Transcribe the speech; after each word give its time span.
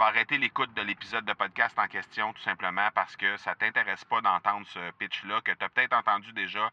vas 0.00 0.06
arrêter 0.06 0.38
l'écoute 0.38 0.72
de 0.72 0.80
l'épisode 0.80 1.26
de 1.26 1.32
podcast 1.34 1.78
en 1.78 1.86
question 1.86 2.32
tout 2.32 2.40
simplement 2.40 2.88
parce 2.94 3.16
que 3.16 3.36
ça 3.36 3.54
t'intéresse 3.54 4.02
pas 4.06 4.22
d'entendre 4.22 4.66
ce 4.68 4.90
pitch-là, 4.92 5.42
que 5.42 5.52
tu 5.52 5.62
as 5.62 5.68
peut-être 5.68 5.92
entendu 5.92 6.32
déjà 6.32 6.70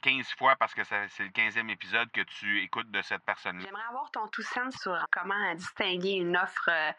15 0.00 0.14
euh, 0.14 0.36
fois 0.38 0.56
parce 0.56 0.72
que 0.72 0.82
c'est 0.82 1.06
le 1.18 1.28
15e 1.28 1.68
épisode 1.68 2.10
que 2.12 2.22
tu 2.22 2.62
écoutes 2.62 2.90
de 2.90 3.02
cette 3.02 3.22
personne-là. 3.24 3.64
J'aimerais 3.66 3.88
avoir 3.90 4.10
ton 4.10 4.26
tout 4.28 4.42
sens 4.42 4.74
sur 4.80 4.96
comment 5.10 5.54
distinguer 5.54 6.12
une 6.12 6.34
offre 6.34 6.70
euh, 6.70 6.92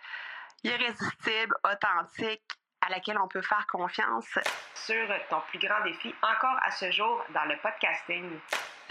irrésistible, 0.63 1.56
authentique, 1.63 2.44
à 2.81 2.90
laquelle 2.90 3.17
on 3.17 3.28
peut 3.28 3.42
faire 3.42 3.65
confiance. 3.65 4.37
Sur 4.76 5.08
ton 5.31 5.42
plus 5.49 5.58
grand 5.58 5.83
défi 5.83 6.13
encore 6.21 6.58
à 6.62 6.69
ce 6.69 6.92
jour 6.92 7.24
dans 7.33 7.46
le 7.46 7.58
podcasting. 7.58 8.29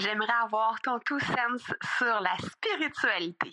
J'aimerais 0.00 0.32
avoir 0.42 0.80
ton 0.80 0.98
tout 0.98 1.20
sens 1.20 1.62
sur 1.96 2.20
la 2.20 2.36
spiritualité. 2.38 3.52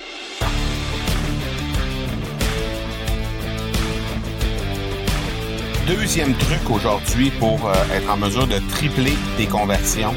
Deuxième 5.95 6.33
truc 6.35 6.69
aujourd'hui 6.69 7.31
pour 7.31 7.67
euh, 7.67 7.73
être 7.93 8.09
en 8.09 8.15
mesure 8.15 8.47
de 8.47 8.59
tripler 8.69 9.13
tes 9.35 9.45
conversions, 9.45 10.13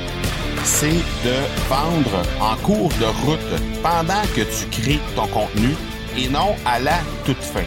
c'est 0.62 1.02
de 1.24 1.34
vendre 1.68 2.22
en 2.40 2.54
cours 2.64 2.90
de 3.00 3.06
route 3.26 3.62
pendant 3.82 4.22
que 4.36 4.42
tu 4.42 4.66
crées 4.70 5.00
ton 5.16 5.26
contenu 5.26 5.70
et 6.16 6.28
non 6.28 6.54
à 6.64 6.78
la 6.78 6.98
toute 7.24 7.42
fin. 7.42 7.64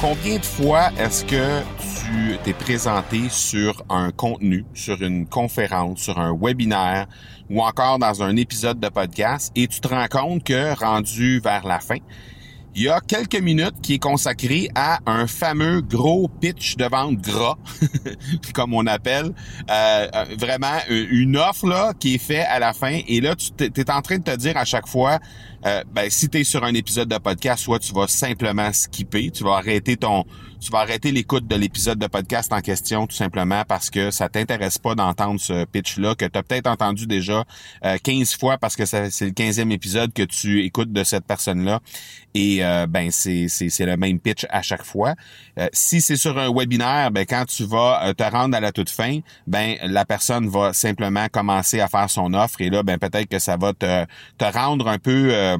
Combien 0.00 0.38
de 0.38 0.44
fois 0.44 0.90
est-ce 0.98 1.24
que 1.24 1.60
tu 1.78 2.36
t'es 2.42 2.52
présenté 2.52 3.28
sur 3.30 3.84
un 3.90 4.10
contenu, 4.10 4.64
sur 4.74 5.00
une 5.00 5.26
conférence, 5.26 6.00
sur 6.00 6.18
un 6.18 6.36
webinaire 6.36 7.06
ou 7.48 7.62
encore 7.62 8.00
dans 8.00 8.24
un 8.24 8.36
épisode 8.36 8.80
de 8.80 8.88
podcast 8.88 9.52
et 9.54 9.68
tu 9.68 9.80
te 9.80 9.86
rends 9.86 10.08
compte 10.08 10.42
que 10.42 10.76
rendu 10.78 11.38
vers 11.38 11.64
la 11.64 11.78
fin, 11.78 11.98
il 12.76 12.82
y 12.82 12.88
a 12.90 13.00
quelques 13.00 13.40
minutes 13.40 13.80
qui 13.82 13.94
est 13.94 13.98
consacré 13.98 14.68
à 14.74 14.98
un 15.06 15.26
fameux 15.26 15.80
gros 15.80 16.28
pitch 16.28 16.76
de 16.76 16.84
vente 16.84 17.16
gras, 17.16 17.56
comme 18.54 18.74
on 18.74 18.86
appelle, 18.86 19.32
euh, 19.70 20.08
euh, 20.14 20.24
vraiment 20.38 20.78
une 20.90 21.38
offre 21.38 21.66
là 21.66 21.94
qui 21.98 22.16
est 22.16 22.18
faite 22.18 22.46
à 22.50 22.58
la 22.58 22.74
fin. 22.74 23.00
Et 23.08 23.22
là, 23.22 23.34
tu 23.34 23.64
es 23.64 23.90
en 23.90 24.02
train 24.02 24.18
de 24.18 24.24
te 24.24 24.36
dire 24.36 24.58
à 24.58 24.66
chaque 24.66 24.86
fois, 24.86 25.20
euh, 25.66 25.82
ben, 25.92 26.08
si 26.10 26.28
tu 26.28 26.38
es 26.38 26.44
sur 26.44 26.64
un 26.64 26.74
épisode 26.74 27.08
de 27.08 27.18
podcast, 27.18 27.64
soit 27.64 27.80
tu 27.80 27.92
vas 27.92 28.06
simplement 28.06 28.72
skipper, 28.72 29.30
tu 29.30 29.42
vas 29.42 29.56
arrêter 29.56 29.96
ton 29.96 30.24
tu 30.60 30.70
vas 30.70 30.78
arrêter 30.78 31.12
l'écoute 31.12 31.46
de 31.46 31.54
l'épisode 31.54 31.98
de 31.98 32.06
podcast 32.06 32.52
en 32.52 32.60
question 32.60 33.06
tout 33.06 33.14
simplement 33.14 33.62
parce 33.68 33.90
que 33.90 34.10
ça 34.10 34.28
t'intéresse 34.28 34.78
pas 34.78 34.94
d'entendre 34.94 35.38
ce 35.40 35.64
pitch-là, 35.64 36.14
que 36.14 36.24
tu 36.24 36.38
as 36.38 36.42
peut-être 36.42 36.66
entendu 36.66 37.06
déjà 37.06 37.44
15 37.82 38.32
euh, 38.32 38.38
fois 38.38 38.58
parce 38.58 38.76
que 38.76 38.84
c'est 38.84 39.20
le 39.20 39.30
15e 39.30 39.70
épisode 39.70 40.12
que 40.12 40.22
tu 40.22 40.64
écoutes 40.64 40.92
de 40.92 41.04
cette 41.04 41.26
personne-là. 41.26 41.80
Et 42.34 42.64
euh, 42.64 42.86
ben 42.86 43.10
c'est, 43.10 43.46
c'est, 43.48 43.86
le 43.86 43.96
même 43.96 44.20
pitch 44.20 44.44
à 44.50 44.60
chaque 44.60 44.84
fois. 44.84 45.14
Euh, 45.58 45.68
si 45.72 46.02
c'est 46.02 46.16
sur 46.16 46.38
un 46.38 46.52
webinaire, 46.52 47.10
ben 47.10 47.24
quand 47.24 47.46
tu 47.46 47.64
vas 47.64 48.12
te 48.12 48.24
rendre 48.24 48.54
à 48.56 48.60
la 48.60 48.72
toute 48.72 48.90
fin, 48.90 49.20
ben 49.46 49.76
la 49.82 50.04
personne 50.04 50.48
va 50.48 50.74
simplement 50.74 51.28
commencer 51.28 51.80
à 51.80 51.88
faire 51.88 52.10
son 52.10 52.34
offre 52.34 52.60
et 52.60 52.68
là 52.68 52.82
ben 52.82 52.98
peut-être 52.98 53.28
que 53.28 53.38
ça 53.38 53.56
va 53.56 53.72
te, 53.72 54.04
te 54.36 54.44
rendre 54.44 54.88
un 54.88 54.98
peu 54.98 55.55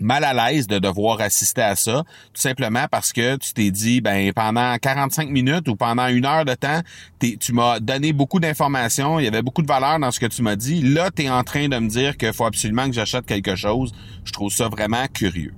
mal 0.00 0.24
à 0.24 0.32
l'aise 0.32 0.66
de 0.66 0.78
devoir 0.78 1.20
assister 1.20 1.62
à 1.62 1.76
ça, 1.76 2.04
tout 2.32 2.40
simplement 2.40 2.86
parce 2.90 3.12
que 3.12 3.36
tu 3.36 3.52
t'es 3.52 3.70
dit, 3.70 4.00
ben 4.00 4.32
pendant 4.32 4.76
45 4.78 5.28
minutes 5.28 5.68
ou 5.68 5.76
pendant 5.76 6.08
une 6.08 6.24
heure 6.24 6.44
de 6.44 6.54
temps, 6.54 6.80
tu 7.20 7.52
m'as 7.52 7.80
donné 7.80 8.12
beaucoup 8.12 8.40
d'informations, 8.40 9.18
il 9.18 9.24
y 9.24 9.28
avait 9.28 9.42
beaucoup 9.42 9.62
de 9.62 9.68
valeur 9.68 9.98
dans 9.98 10.10
ce 10.10 10.18
que 10.18 10.26
tu 10.26 10.42
m'as 10.42 10.56
dit. 10.56 10.80
Là, 10.82 11.10
tu 11.14 11.24
es 11.24 11.30
en 11.30 11.44
train 11.44 11.68
de 11.68 11.78
me 11.78 11.88
dire 11.88 12.16
qu'il 12.16 12.32
faut 12.32 12.46
absolument 12.46 12.86
que 12.86 12.92
j'achète 12.92 13.26
quelque 13.26 13.56
chose. 13.56 13.92
Je 14.24 14.32
trouve 14.32 14.50
ça 14.50 14.68
vraiment 14.68 15.06
curieux. 15.12 15.52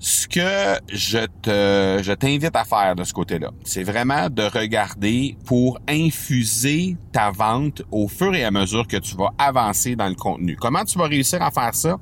Ce 0.00 0.28
que 0.28 0.78
je 0.92 1.26
te, 1.42 2.02
je 2.02 2.12
t'invite 2.12 2.54
à 2.54 2.64
faire 2.64 2.94
de 2.94 3.02
ce 3.02 3.12
côté-là, 3.12 3.50
c'est 3.64 3.82
vraiment 3.82 4.30
de 4.30 4.42
regarder 4.42 5.36
pour 5.44 5.80
infuser 5.88 6.96
ta 7.12 7.30
vente 7.30 7.82
au 7.90 8.06
fur 8.06 8.32
et 8.34 8.44
à 8.44 8.50
mesure 8.52 8.86
que 8.86 8.96
tu 8.96 9.16
vas 9.16 9.30
avancer 9.38 9.96
dans 9.96 10.08
le 10.08 10.14
contenu. 10.14 10.56
Comment 10.56 10.84
tu 10.84 10.98
vas 10.98 11.06
réussir 11.06 11.42
à 11.42 11.50
faire 11.50 11.74
ça? 11.74 11.98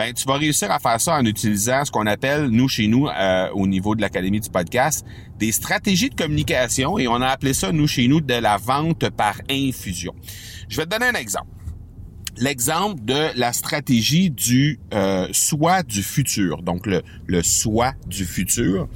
ben 0.00 0.14
tu 0.14 0.24
vas 0.24 0.38
réussir 0.38 0.70
à 0.70 0.78
faire 0.78 0.98
ça 0.98 1.16
en 1.16 1.24
utilisant 1.26 1.84
ce 1.84 1.90
qu'on 1.90 2.06
appelle 2.06 2.46
nous 2.46 2.68
chez 2.68 2.86
nous 2.86 3.06
euh, 3.06 3.50
au 3.52 3.66
niveau 3.66 3.94
de 3.94 4.00
l'académie 4.00 4.40
du 4.40 4.48
podcast 4.48 5.04
des 5.38 5.52
stratégies 5.52 6.08
de 6.08 6.14
communication 6.14 6.98
et 6.98 7.06
on 7.06 7.20
a 7.20 7.26
appelé 7.26 7.52
ça 7.52 7.70
nous 7.70 7.86
chez 7.86 8.08
nous 8.08 8.22
de 8.22 8.32
la 8.32 8.56
vente 8.56 9.10
par 9.10 9.42
infusion. 9.50 10.14
Je 10.70 10.78
vais 10.78 10.86
te 10.86 10.90
donner 10.90 11.06
un 11.06 11.20
exemple. 11.20 11.48
L'exemple 12.36 13.04
de 13.04 13.38
la 13.38 13.52
stratégie 13.52 14.30
du 14.30 14.78
euh, 14.94 15.28
soi 15.32 15.82
du 15.82 16.02
futur, 16.02 16.62
donc 16.62 16.86
le, 16.86 17.02
le 17.26 17.42
soi 17.42 17.92
du 18.06 18.24
futur. 18.24 18.88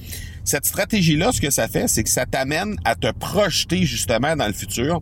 Cette 0.45 0.67
stratégie-là, 0.67 1.33
ce 1.33 1.41
que 1.41 1.51
ça 1.51 1.69
fait, 1.69 1.89
c'est 1.89 2.05
que 2.05 2.11
ça 2.11 2.27
t'amène 2.27 2.77
à 2.85 2.95
te 2.95 3.11
projeter 3.11 3.85
justement 3.85 4.37
dans 4.37 4.47
le 4.47 4.53
futur 4.53 5.01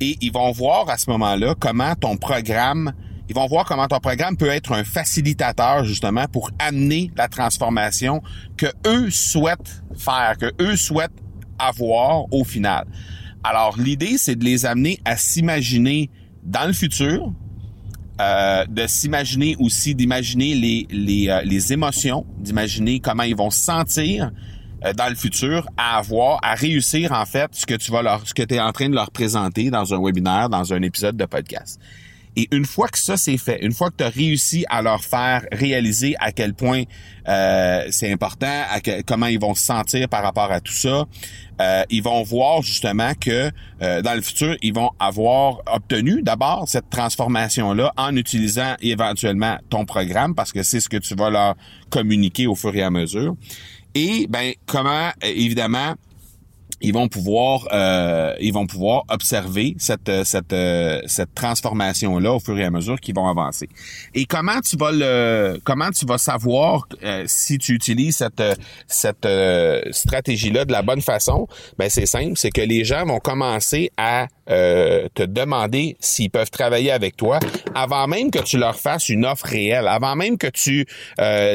et 0.00 0.18
ils 0.20 0.32
vont 0.32 0.50
voir 0.50 0.90
à 0.90 0.98
ce 0.98 1.08
moment-là 1.10 1.54
comment 1.58 1.94
ton 1.94 2.16
programme 2.16 2.92
ils 3.28 3.34
vont 3.34 3.46
voir 3.46 3.64
comment 3.64 3.86
ton 3.86 4.00
programme 4.00 4.36
peut 4.36 4.50
être 4.50 4.72
un 4.72 4.84
facilitateur 4.84 5.84
justement 5.84 6.26
pour 6.26 6.50
amener 6.58 7.10
la 7.16 7.28
transformation 7.28 8.20
que 8.58 8.66
eux 8.86 9.10
souhaitent 9.10 9.82
faire, 9.96 10.36
que 10.38 10.52
eux 10.60 10.76
souhaitent 10.76 11.16
avoir 11.58 12.30
au 12.32 12.44
final. 12.44 12.84
Alors 13.42 13.78
l'idée, 13.78 14.18
c'est 14.18 14.36
de 14.36 14.44
les 14.44 14.66
amener 14.66 15.00
à 15.04 15.16
s'imaginer 15.16 16.10
dans 16.42 16.66
le 16.66 16.74
futur, 16.74 17.32
euh, 18.20 18.66
de 18.66 18.86
s'imaginer 18.86 19.56
aussi, 19.58 19.94
d'imaginer 19.94 20.54
les, 20.54 20.86
les, 20.90 21.28
euh, 21.28 21.40
les 21.44 21.72
émotions, 21.72 22.26
d'imaginer 22.38 23.00
comment 23.00 23.22
ils 23.22 23.34
vont 23.34 23.50
se 23.50 23.60
sentir 23.60 24.30
euh, 24.84 24.92
dans 24.92 25.08
le 25.08 25.14
futur 25.14 25.66
à 25.76 25.96
avoir, 25.98 26.38
à 26.42 26.54
réussir 26.54 27.12
en 27.12 27.24
fait 27.24 27.54
ce 27.54 27.64
que 27.64 27.74
tu 27.74 27.90
vas 27.90 28.02
leur, 28.02 28.26
ce 28.28 28.34
que 28.34 28.42
tu 28.42 28.54
es 28.54 28.60
en 28.60 28.72
train 28.72 28.90
de 28.90 28.94
leur 28.94 29.10
présenter 29.10 29.70
dans 29.70 29.94
un 29.94 29.98
webinaire, 30.02 30.50
dans 30.50 30.72
un 30.74 30.82
épisode 30.82 31.16
de 31.16 31.24
podcast. 31.24 31.80
Et 32.36 32.48
une 32.50 32.64
fois 32.64 32.88
que 32.88 32.98
ça 32.98 33.16
c'est 33.16 33.36
fait, 33.36 33.62
une 33.62 33.72
fois 33.72 33.90
que 33.90 33.96
tu 33.98 34.04
as 34.04 34.08
réussi 34.08 34.64
à 34.70 34.80
leur 34.82 35.04
faire 35.04 35.44
réaliser 35.52 36.14
à 36.18 36.32
quel 36.32 36.54
point 36.54 36.84
euh, 37.28 37.86
c'est 37.90 38.10
important, 38.10 38.46
à 38.70 38.80
comment 39.06 39.26
ils 39.26 39.38
vont 39.38 39.54
se 39.54 39.64
sentir 39.64 40.08
par 40.08 40.22
rapport 40.22 40.50
à 40.50 40.60
tout 40.60 40.72
ça, 40.72 41.04
euh, 41.60 41.82
ils 41.90 42.02
vont 42.02 42.22
voir 42.22 42.62
justement 42.62 43.12
que 43.20 43.50
euh, 43.82 44.02
dans 44.02 44.14
le 44.14 44.22
futur, 44.22 44.56
ils 44.62 44.72
vont 44.72 44.90
avoir 44.98 45.58
obtenu 45.72 46.22
d'abord 46.22 46.64
cette 46.66 46.88
transformation-là 46.90 47.92
en 47.96 48.16
utilisant 48.16 48.74
éventuellement 48.80 49.58
ton 49.68 49.84
programme 49.84 50.34
parce 50.34 50.52
que 50.52 50.62
c'est 50.62 50.80
ce 50.80 50.88
que 50.88 50.96
tu 50.96 51.14
vas 51.14 51.28
leur 51.28 51.54
communiquer 51.90 52.46
au 52.46 52.54
fur 52.54 52.74
et 52.74 52.82
à 52.82 52.90
mesure. 52.90 53.36
Et 53.94 54.26
ben 54.28 54.52
comment 54.66 55.10
évidemment 55.20 55.94
ils 56.82 56.92
vont 56.92 57.08
pouvoir 57.08 57.68
euh, 57.72 58.34
ils 58.40 58.52
vont 58.52 58.66
pouvoir 58.66 59.04
observer 59.08 59.74
cette 59.78 60.10
cette 60.24 60.52
euh, 60.52 61.00
cette 61.06 61.34
transformation 61.34 62.18
là 62.18 62.32
au 62.32 62.40
fur 62.40 62.58
et 62.58 62.64
à 62.64 62.70
mesure 62.70 63.00
qu'ils 63.00 63.14
vont 63.14 63.28
avancer. 63.28 63.68
Et 64.14 64.26
comment 64.26 64.60
tu 64.60 64.76
vas 64.76 64.90
le 64.92 65.60
comment 65.64 65.90
tu 65.90 66.04
vas 66.04 66.18
savoir 66.18 66.86
euh, 67.02 67.24
si 67.26 67.58
tu 67.58 67.72
utilises 67.72 68.16
cette 68.16 68.42
cette 68.88 69.28
stratégie 69.92 70.50
là 70.50 70.64
de 70.64 70.72
la 70.72 70.82
bonne 70.82 71.00
façon? 71.00 71.46
Ben 71.78 71.88
c'est 71.88 72.06
simple, 72.06 72.32
c'est 72.34 72.50
que 72.50 72.60
les 72.60 72.84
gens 72.84 73.06
vont 73.06 73.20
commencer 73.20 73.90
à 73.96 74.26
te 74.44 75.24
demander 75.24 75.96
s'ils 76.00 76.30
peuvent 76.30 76.50
travailler 76.50 76.90
avec 76.90 77.16
toi 77.16 77.38
avant 77.74 78.06
même 78.06 78.30
que 78.30 78.40
tu 78.40 78.58
leur 78.58 78.78
fasses 78.78 79.08
une 79.08 79.24
offre 79.24 79.46
réelle, 79.46 79.88
avant 79.88 80.14
même 80.14 80.36
que 80.36 80.48
tu 80.48 80.86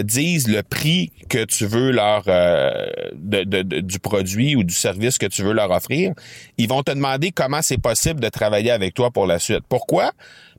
dises 0.04 0.48
le 0.48 0.64
prix 0.64 1.12
que 1.30 1.44
tu 1.44 1.68
veux 1.68 1.92
leur 1.92 2.24
de, 2.24 3.44
de, 3.44 3.82
du 3.82 4.00
produit 4.00 4.56
ou 4.56 4.64
du 4.64 4.74
service 4.74 5.17
que 5.20 5.26
tu 5.26 5.44
veux 5.44 5.54
leur 5.54 5.72
offrir, 5.72 6.14
ils 6.58 6.68
vont 6.68 6.84
te 6.84 6.92
demander 6.92 7.32
comment 7.32 7.62
c'est 7.62 7.78
possible 7.78 8.20
de 8.20 8.30
travailler 8.30 8.72
avec 8.72 8.94
toi 8.94 9.12
pour 9.12 9.28
la 9.28 9.40
suite. 9.40 9.64
Pourquoi? 9.70 10.12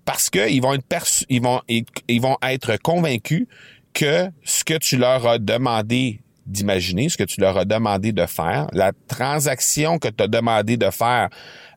Parce 0.05 0.31
qu'ils 0.31 0.63
vont 0.63 0.75
être 0.75 1.25
ils 1.29 2.21
vont 2.21 2.37
être 2.43 2.77
convaincus 2.79 3.47
que 3.93 4.31
ce 4.45 4.65
que 4.65 4.79
tu 4.79 4.97
leur 4.97 5.27
as 5.27 5.39
demandé 5.39 6.21
d'imaginer, 6.49 7.09
ce 7.09 7.17
que 7.17 7.25
tu 7.25 7.41
leur 7.41 7.59
as 7.59 7.65
demandé 7.65 8.13
de 8.13 8.27
faire, 8.27 8.69
la 8.73 8.93
transaction 9.07 9.99
que 9.99 10.09
tu 10.09 10.25
as 10.25 10.29
demandé 10.29 10.77
de 10.77 10.91
faire 10.91 11.29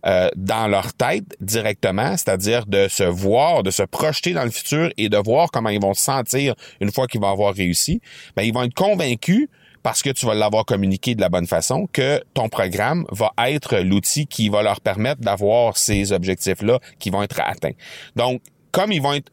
euh, 0.05 0.29
dans 0.35 0.67
leur 0.67 0.93
tête 0.93 1.35
directement, 1.41 2.15
c'est-à-dire 2.15 2.65
de 2.65 2.87
se 2.87 3.03
voir, 3.03 3.63
de 3.63 3.69
se 3.69 3.83
projeter 3.83 4.33
dans 4.33 4.45
le 4.45 4.49
futur 4.49 4.89
et 4.97 5.09
de 5.09 5.17
voir 5.17 5.51
comment 5.51 5.69
ils 5.69 5.81
vont 5.81 5.93
se 5.93 6.03
sentir 6.03 6.55
une 6.79 6.91
fois 6.91 7.05
qu'ils 7.07 7.21
vont 7.21 7.31
avoir 7.31 7.53
réussi, 7.53 8.01
ben, 8.35 8.43
ils 8.43 8.53
vont 8.53 8.63
être 8.63 8.73
convaincus 8.73 9.49
parce 9.83 10.01
que 10.01 10.09
tu 10.09 10.25
vas 10.25 10.33
l'avoir 10.33 10.65
communiqué 10.65 11.15
de 11.15 11.21
la 11.21 11.29
bonne 11.29 11.47
façon, 11.47 11.87
que 11.91 12.21
ton 12.33 12.49
programme 12.49 13.05
va 13.11 13.31
être 13.47 13.77
l'outil 13.79 14.27
qui 14.27 14.49
va 14.49 14.61
leur 14.61 14.81
permettre 14.81 15.21
d'avoir 15.21 15.77
ces 15.77 16.11
objectifs-là 16.11 16.79
qui 16.99 17.09
vont 17.09 17.23
être 17.23 17.39
atteints. 17.41 17.75
Donc, 18.15 18.41
comme 18.71 18.91
ils 18.91 19.01
vont 19.01 19.13
être 19.13 19.31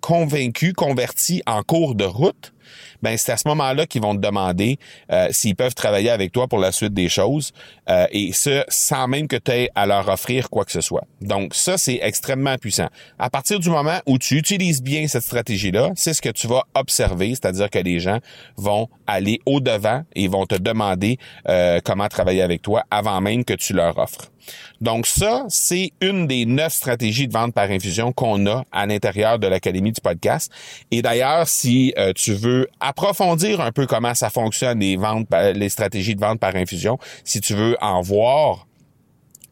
convaincus, 0.00 0.72
convertis 0.74 1.42
en 1.46 1.62
cours 1.62 1.94
de 1.94 2.04
route, 2.04 2.52
ben 3.02 3.16
c'est 3.16 3.32
à 3.32 3.36
ce 3.36 3.48
moment-là 3.48 3.86
qu'ils 3.86 4.02
vont 4.02 4.14
te 4.14 4.20
demander 4.20 4.78
euh, 5.10 5.28
s'ils 5.30 5.56
peuvent 5.56 5.74
travailler 5.74 6.10
avec 6.10 6.32
toi 6.32 6.48
pour 6.48 6.58
la 6.58 6.72
suite 6.72 6.94
des 6.94 7.08
choses, 7.08 7.52
euh, 7.88 8.06
et 8.10 8.32
ce, 8.32 8.64
sans 8.68 9.08
même 9.08 9.28
que 9.28 9.36
tu 9.36 9.50
aies 9.50 9.70
à 9.74 9.86
leur 9.86 10.08
offrir 10.08 10.50
quoi 10.50 10.64
que 10.64 10.72
ce 10.72 10.80
soit. 10.80 11.04
Donc 11.20 11.54
ça, 11.54 11.78
c'est 11.78 12.00
extrêmement 12.02 12.56
puissant. 12.56 12.88
À 13.18 13.30
partir 13.30 13.58
du 13.58 13.70
moment 13.70 13.98
où 14.06 14.18
tu 14.18 14.36
utilises 14.36 14.82
bien 14.82 15.06
cette 15.08 15.22
stratégie-là, 15.22 15.90
c'est 15.96 16.14
ce 16.14 16.22
que 16.22 16.28
tu 16.28 16.46
vas 16.46 16.64
observer, 16.74 17.30
c'est-à-dire 17.30 17.70
que 17.70 17.78
les 17.78 18.00
gens 18.00 18.18
vont 18.56 18.88
aller 19.06 19.40
au-devant 19.46 20.04
et 20.14 20.28
vont 20.28 20.46
te 20.46 20.54
demander 20.54 21.18
euh, 21.48 21.80
comment 21.84 22.08
travailler 22.08 22.42
avec 22.42 22.62
toi 22.62 22.84
avant 22.90 23.20
même 23.20 23.44
que 23.44 23.54
tu 23.54 23.72
leur 23.72 23.98
offres. 23.98 24.30
Donc 24.80 25.06
ça, 25.06 25.44
c'est 25.48 25.92
une 26.00 26.26
des 26.26 26.46
neuf 26.46 26.72
stratégies 26.72 27.28
de 27.28 27.32
vente 27.32 27.54
par 27.54 27.70
infusion 27.70 28.12
qu'on 28.12 28.46
a 28.46 28.64
à 28.72 28.86
l'intérieur 28.86 29.38
de 29.38 29.46
l'Académie 29.46 29.92
du 29.92 30.00
podcast. 30.00 30.50
Et 30.90 31.02
d'ailleurs, 31.02 31.48
si 31.48 31.92
euh, 31.98 32.12
tu 32.14 32.32
veux 32.32 32.59
approfondir 32.80 33.60
un 33.60 33.72
peu 33.72 33.86
comment 33.86 34.14
ça 34.14 34.30
fonctionne 34.30 34.80
les 34.80 34.96
ventes, 34.96 35.28
les 35.54 35.68
stratégies 35.68 36.14
de 36.14 36.20
vente 36.20 36.40
par 36.40 36.56
infusion, 36.56 36.98
si 37.24 37.40
tu 37.40 37.54
veux 37.54 37.76
en 37.80 38.00
voir 38.00 38.66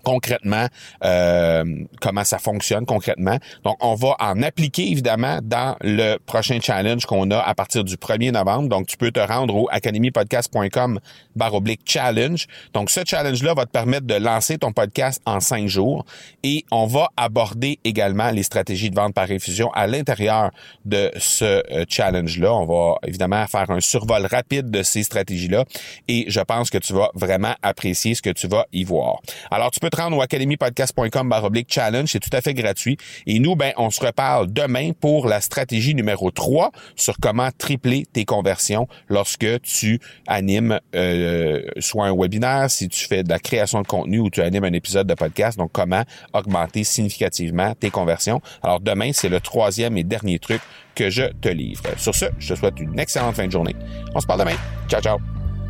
concrètement 0.03 0.67
euh, 1.05 1.65
comment 2.01 2.25
ça 2.25 2.39
fonctionne 2.39 2.87
concrètement. 2.87 3.39
Donc, 3.65 3.77
on 3.81 3.95
va 3.95 4.17
en 4.21 4.43
appliquer 4.43 4.91
évidemment 4.91 5.39
dans 5.43 5.77
le 5.81 6.17
prochain 6.19 6.59
challenge 6.61 7.07
qu'on 7.07 7.31
a 7.31 7.39
à 7.39 7.55
partir 7.55 7.85
du 7.85 7.97
1er 7.97 8.33
novembre. 8.33 8.69
Donc, 8.69 8.87
tu 8.87 8.97
peux 8.97 9.11
te 9.11 9.21
rendre 9.21 9.55
au 9.55 9.69
academypodcast.com 9.71 11.01
baroblique 11.37 11.83
challenge. 11.85 12.47
Donc, 12.75 12.91
ce 12.91 13.01
challenge-là 13.05 13.55
va 13.55 13.65
te 13.65 13.71
permettre 13.71 14.07
de 14.07 14.15
lancer 14.15 14.59
ton 14.59 14.73
podcast 14.73 15.23
en 15.25 15.41
cinq 15.41 15.69
jours 15.69 16.05
et 16.43 16.65
on 16.71 16.87
va 16.87 17.09
aborder 17.17 17.79
également 17.85 18.31
les 18.31 18.43
stratégies 18.43 18.91
de 18.91 18.97
vente 18.97 19.15
par 19.15 19.31
infusion 19.31 19.71
à 19.73 19.87
l'intérieur 19.87 20.51
de 20.85 21.11
ce 21.17 21.45
euh, 21.45 21.85
challenge-là. 21.89 22.53
On 22.55 22.67
va 22.67 22.97
évidemment 23.07 23.47
faire 23.47 23.71
un 23.71 23.81
survol 23.81 24.27
rapide 24.27 24.71
de 24.71 24.83
ces 24.83 25.03
stratégies-là 25.03 25.65
et 26.09 26.25
je 26.29 26.41
pense 26.41 26.71
que 26.71 26.79
tu 26.79 26.93
vas 26.93 27.11
vraiment 27.15 27.55
apprécier 27.63 28.15
ce 28.15 28.23
que 28.23 28.31
tu 28.31 28.49
vas 28.49 28.67
y 28.73 28.85
voir. 28.85 29.21
Alors, 29.51 29.71
tu 29.71 29.81
peux 29.81 29.88
te 29.89 29.97
rendre 29.97 30.17
au 30.17 30.23
academypodcast.com 30.23 31.29
baroblique 31.29 31.73
challenge. 31.73 32.11
C'est 32.11 32.21
tout 32.21 32.35
à 32.35 32.41
fait 32.41 32.55
gratuit. 32.55 32.97
Et 33.27 33.39
nous, 33.39 33.57
ben, 33.57 33.73
on 33.77 33.91
se 33.91 34.05
reparle 34.05 34.53
demain 34.53 34.93
pour 34.93 35.27
la 35.27 35.41
stratégie 35.41 35.95
numéro 35.95 36.31
3 36.31 36.71
sur 36.97 37.17
comment 37.21 37.49
tripler 37.57 38.05
tes 38.13 38.25
conversions 38.25 38.89
lorsque 39.09 39.61
tu 39.63 40.01
animes 40.27 40.81
euh, 40.95 41.63
soit 41.79 42.07
un 42.07 42.17
webinaire, 42.17 42.71
si 42.71 42.89
tu 42.89 43.07
fais 43.07 43.23
de 43.23 43.29
la 43.29 43.39
création 43.39 43.83
de 43.83 43.87
contenu 43.87 44.21
ou 44.21 44.31
tu 44.31 44.41
animes 44.41 44.65
un 44.65 44.73
épisode 44.73 45.07
de 45.07 45.15
podcast. 45.15 45.59
Donc, 45.59 45.71
comment 45.73 46.05
augmenter 46.33 46.85
significativement 46.85 47.75
tes 47.75 47.91
conversions. 47.91 48.41
Alors, 48.63 48.81
demain, 48.81 49.11
c'est 49.13 49.29
le 49.29 49.41
troisième 49.41 49.97
et 49.97 50.05
dernier 50.05 50.39
truc 50.39 50.61
que 50.95 51.11
je 51.11 51.25
te 51.41 51.49
livre. 51.49 51.83
Sur 51.97 52.15
ce, 52.15 52.27
je 52.39 52.55
te 52.55 52.59
souhaite 52.59 52.81
une 52.81 52.99
excellente 52.99 53.37
fin 53.37 53.47
de 53.47 53.53
journée. 53.53 53.77
On 54.15 54.21
se 54.21 54.27
parle 54.27 54.41
demain. 54.41 54.57
Ciao, 54.89 55.01
ciao. 55.01 55.38